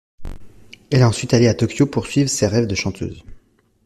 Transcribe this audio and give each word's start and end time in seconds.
Elle 0.89 1.01
est 1.01 1.03
ensuite 1.03 1.35
allée 1.35 1.47
à 1.47 1.53
Tōkyō 1.53 1.85
poursuivre 1.85 2.27
ses 2.27 2.47
rêves 2.47 2.65
de 2.65 2.73
chanteuse. 2.73 3.23